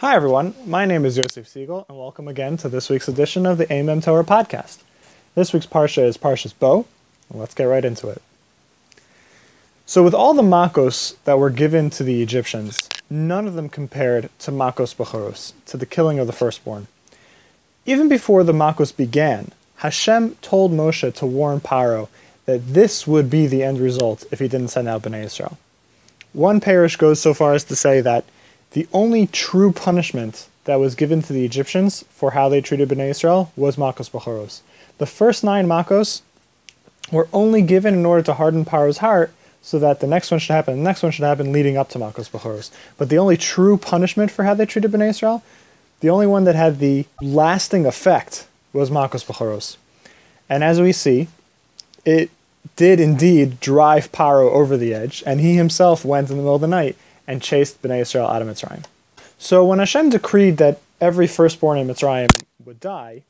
[0.00, 0.54] Hi, everyone.
[0.66, 4.04] My name is Yosef Siegel, and welcome again to this week's edition of the Amem
[4.04, 4.80] Torah podcast.
[5.34, 6.84] This week's Parsha is Parshas Bo.
[7.32, 8.20] Let's get right into it.
[9.86, 14.28] So, with all the Makos that were given to the Egyptians, none of them compared
[14.40, 16.88] to Makos Bechoros, to the killing of the firstborn.
[17.86, 22.08] Even before the Makos began, Hashem told Moshe to warn Paro
[22.44, 25.56] that this would be the end result if he didn't send out Bnei Israel.
[26.34, 28.26] One perush goes so far as to say that
[28.76, 33.08] the only true punishment that was given to the Egyptians for how they treated Bnei
[33.08, 34.60] Israel was Makos Bechoros.
[34.98, 36.20] The first nine Makos
[37.10, 40.52] were only given in order to harden Paro's heart so that the next one should
[40.52, 42.70] happen, the next one should happen leading up to Makos Bechoros.
[42.98, 45.42] But the only true punishment for how they treated Bnei Israel,
[46.00, 49.78] the only one that had the lasting effect was Makos Bechoros.
[50.50, 51.28] And as we see,
[52.04, 52.28] it
[52.76, 56.60] did indeed drive Paro over the edge, and he himself went in the middle of
[56.60, 56.94] the night
[57.26, 58.84] and chased Bnei Israel out of Mitzrayim.
[59.38, 62.30] So when Hashem decreed that every firstborn in Mitzrayim
[62.64, 63.22] would die,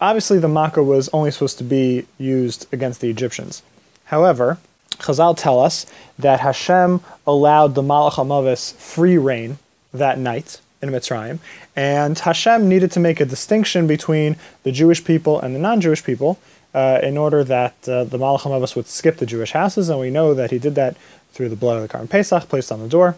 [0.00, 3.62] obviously the Makkah was only supposed to be used against the Egyptians.
[4.06, 4.58] However,
[4.98, 5.86] Chazal tell us
[6.18, 9.58] that Hashem allowed the Malach HaMavis free reign
[9.92, 11.38] that night in Mitzrayim,
[11.74, 16.38] and Hashem needed to make a distinction between the Jewish people and the non-Jewish people
[16.74, 20.10] uh, in order that uh, the Malach HaMavis would skip the Jewish houses, and we
[20.10, 20.96] know that he did that
[21.36, 23.16] through the blood of the Karban Pesach placed on the door,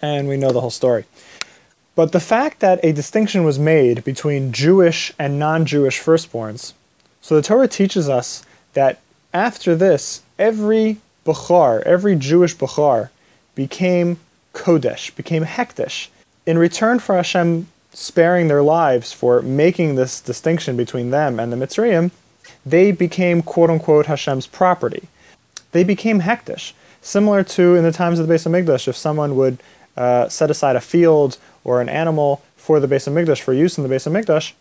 [0.00, 1.04] and we know the whole story.
[1.96, 6.72] But the fact that a distinction was made between Jewish and non Jewish firstborns,
[7.20, 8.44] so the Torah teaches us
[8.74, 9.00] that
[9.34, 13.10] after this, every Bechor, every Jewish Bechor,
[13.54, 14.18] became
[14.54, 16.08] Kodesh, became Hekdesh.
[16.46, 21.56] In return for Hashem sparing their lives for making this distinction between them and the
[21.56, 22.10] Mitzrayim,
[22.64, 25.08] they became quote unquote Hashem's property.
[25.72, 26.72] They became Hekdesh.
[27.02, 29.58] Similar to in the times of the Beis Hamikdash, if someone would
[29.96, 33.86] uh, set aside a field or an animal for the Beis Hamikdash for use in
[33.86, 34.52] the Beis Hamikdash,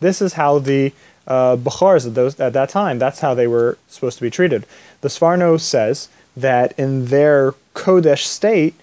[0.00, 0.92] this is how the
[1.26, 4.66] uh, Bechors at, those, at that time, that's how they were supposed to be treated.
[5.00, 8.74] The Sforno says that in their Kodesh state,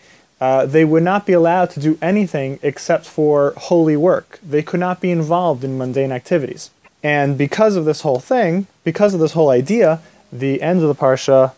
[0.41, 4.39] uh, they would not be allowed to do anything except for holy work.
[4.43, 6.69] They could not be involved in mundane activities.
[7.01, 10.01] And because of this whole thing, because of this whole idea,
[10.31, 11.53] the end of the Parsha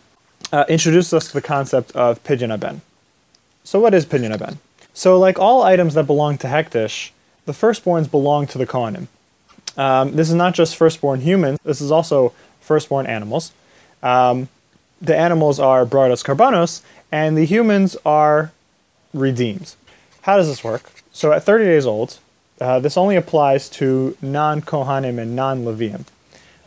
[0.52, 2.82] uh, introduces us to the concept of Pidyon Haben.
[3.64, 4.60] So, what is Pidyon Haben?
[4.94, 7.12] So, like all items that belong to Hekdesh,
[7.46, 9.08] the firstborns belong to the Kohanim.
[9.78, 13.52] Um, this is not just firstborn humans, this is also firstborn animals.
[14.02, 14.48] Um,
[15.02, 18.52] the animals are Brados Karbanos, and the humans are
[19.14, 19.76] redeemed.
[20.22, 20.92] How does this work?
[21.12, 22.20] So, at 30 days old,
[22.62, 26.06] uh, this only applies to non Kohanim and non Leviim.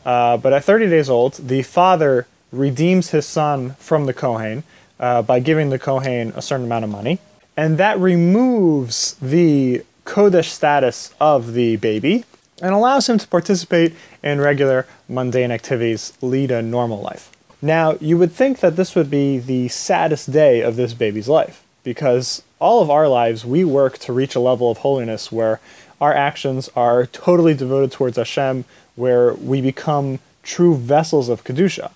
[0.04, 4.62] Uh, but at 30 days old, the father redeems his son from the Kohen
[5.00, 7.18] uh, by giving the Kohen a certain amount of money.
[7.56, 12.24] And that removes the Kodesh status of the baby
[12.62, 17.30] and allows him to participate in regular mundane activities, lead a normal life.
[17.60, 21.64] Now, you would think that this would be the saddest day of this baby's life
[21.82, 25.60] because all of our lives we work to reach a level of holiness where
[26.00, 31.90] our actions are totally devoted towards Hashem, where we become true vessels of Kedusha.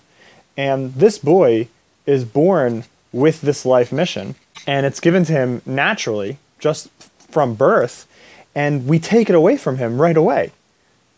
[0.57, 1.67] And this boy
[2.05, 4.35] is born with this life mission,
[4.67, 6.89] and it's given to him naturally, just
[7.29, 8.07] from birth,
[8.55, 10.51] and we take it away from him right away,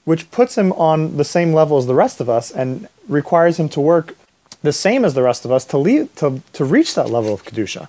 [0.05, 3.69] which puts him on the same level as the rest of us and requires him
[3.69, 4.15] to work
[4.63, 7.87] the same as the rest of us to, to, to reach that level of Kedusha.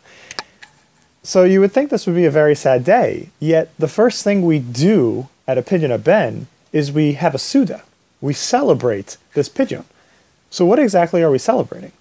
[1.22, 4.42] So you would think this would be a very sad day, yet the first thing
[4.42, 7.82] we do at a Pidyon ben is we have a Seudah.
[8.20, 9.84] We celebrate this Pidyon.
[10.56, 11.92] So, what exactly are we celebrating?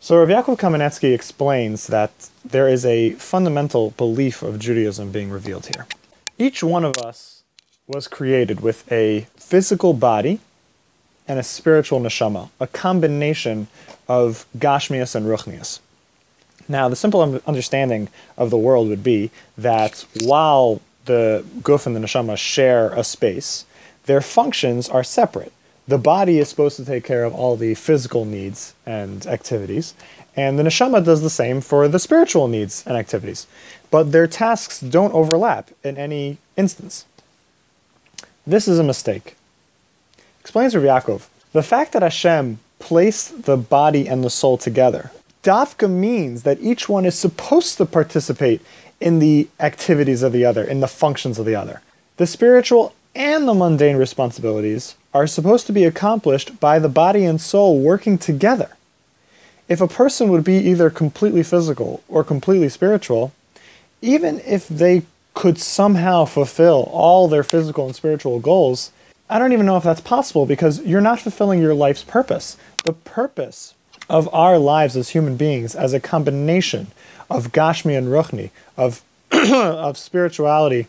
[0.00, 5.66] So, Rav Yaakov Kamenetsky explains that there is a fundamental belief of Judaism being revealed
[5.66, 5.86] here.
[6.38, 7.42] Each one of us
[7.86, 10.40] was created with a physical body
[11.28, 13.68] and a spiritual neshama, a combination
[14.08, 15.80] of Gashmias and Ruchnias.
[16.70, 18.08] Now, the simple understanding
[18.38, 23.66] of the world would be that while the Guf and the Neshama share a space,
[24.06, 25.52] their functions are separate
[25.90, 29.92] the body is supposed to take care of all the physical needs and activities,
[30.36, 33.48] and the neshama does the same for the spiritual needs and activities.
[33.90, 37.06] But their tasks don't overlap in any instance.
[38.46, 39.34] This is a mistake.
[40.40, 41.26] Explains Rav Yaakov.
[41.52, 45.10] The fact that Hashem placed the body and the soul together,
[45.42, 48.62] dafka means that each one is supposed to participate
[49.00, 51.82] in the activities of the other, in the functions of the other.
[52.16, 57.40] The spiritual and the mundane responsibilities are supposed to be accomplished by the body and
[57.40, 58.76] soul working together.
[59.68, 63.32] If a person would be either completely physical or completely spiritual,
[64.02, 65.02] even if they
[65.34, 68.90] could somehow fulfill all their physical and spiritual goals,
[69.28, 72.56] I don't even know if that's possible because you're not fulfilling your life's purpose.
[72.84, 73.74] The purpose
[74.08, 76.88] of our lives as human beings, as a combination
[77.28, 80.88] of Gashmi and Ruchni, of, of spirituality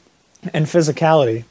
[0.53, 1.43] and physicality,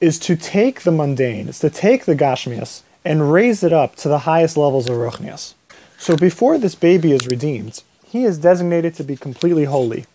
[0.00, 4.08] is to take the mundane, is to take the Gashmias and raise it up to
[4.08, 5.54] the highest levels of Ruchnias.
[5.98, 10.06] So before this baby is redeemed, he is designated to be completely holy,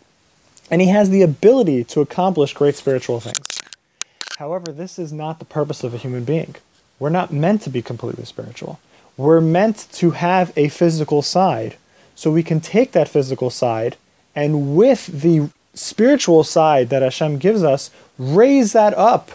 [0.70, 3.62] and he has the ability to accomplish great spiritual things.
[4.38, 6.56] However, this is not the purpose of a human being.
[7.00, 8.80] We're not meant to be completely spiritual.
[9.18, 11.76] We're meant to have a physical side.
[12.16, 13.98] So we can take that physical side
[14.36, 19.32] and with the spiritual side that Hashem gives us, raise that up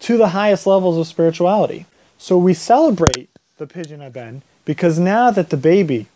[0.00, 1.86] to the highest levels of spirituality.
[2.18, 6.06] So we celebrate the Pidyon Haben because now that the baby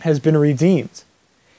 [0.00, 1.02] has been redeemed,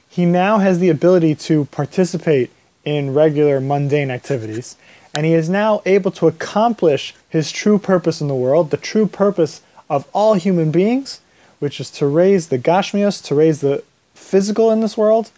[0.08, 2.50] he now has the ability to participate
[2.84, 4.76] in regular mundane activities,
[5.14, 9.06] and he is now able to accomplish his true purpose in the world, the true
[9.06, 11.20] purpose of all human beings,
[11.58, 13.84] which is to raise the Gashmios, to raise the
[14.14, 15.30] physical in this world,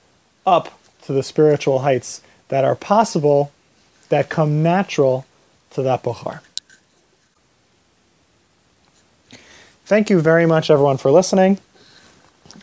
[0.46, 3.50] up to the spiritual heights that are possible,
[4.08, 5.26] that come natural
[5.72, 6.40] to that Bechor.
[9.84, 11.58] Thank you very much, everyone, for listening.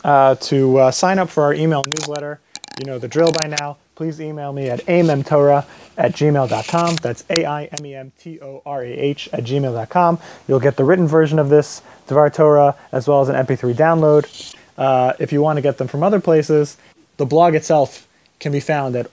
[0.02, 2.40] Uh, to uh, sign up for our email newsletter,
[2.78, 3.76] you know the drill by now.
[3.94, 5.66] Please email me at amemtorah
[5.98, 6.96] at gmail.com.
[6.96, 10.18] That's A I M E M T O R A H at gmail.com.
[10.48, 14.56] You'll get the written version of this Devar Torah as well as an MP3 download.
[14.78, 16.78] Uh, if you want to get them from other places,
[17.18, 18.08] the blog itself
[18.38, 19.06] can be found at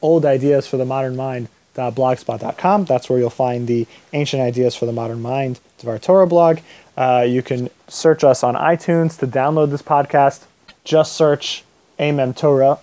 [1.78, 2.86] oldideasforthemodernmind.blogspot.com.
[2.86, 6.60] That's where you'll find the Ancient Ideas for the Modern Mind Devar Torah blog.
[6.96, 10.46] Uh, you can search us on iTunes to download this podcast.
[10.84, 11.64] Just search
[12.00, 12.80] Amem Torah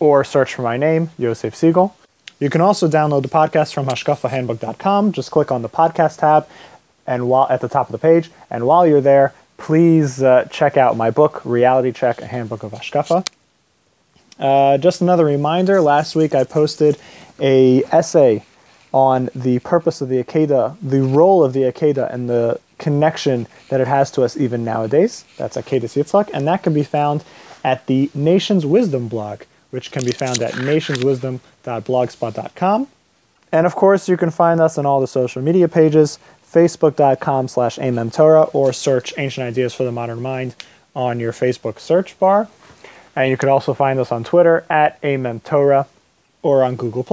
[0.00, 1.96] or search for my name, Yosef Siegel.
[2.40, 5.12] You can also download the podcast from hashkafahandbook.com.
[5.12, 6.48] Just click on the podcast tab
[7.06, 8.30] and while at the top of the page.
[8.50, 12.72] And while you're there, please uh, check out my book, Reality Check, a Handbook of
[12.72, 13.26] Hashkafa.
[14.38, 16.98] Uh, just another reminder, last week I posted
[17.40, 18.44] a essay
[18.92, 23.80] on the purpose of the Akedah, the role of the Akedah, and the connection that
[23.80, 25.24] it has to us even nowadays.
[25.36, 27.24] That's Akedah Yitzhak, and that can be found
[27.64, 32.88] at the Nation's Wisdom blog, which can be found at nationswisdom.blogspot.com.
[33.52, 36.18] And of course, you can find us on all the social media pages,
[36.52, 40.54] facebook.com slash amemtorah, or search Ancient Ideas for the Modern Mind
[40.94, 42.48] on your Facebook search bar.
[43.16, 45.86] And you can also find us on Twitter at amemtorah
[46.42, 47.04] or on Google+.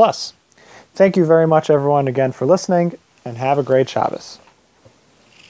[0.94, 4.40] Thank you very much, everyone, again for listening, and have a great Shabbos.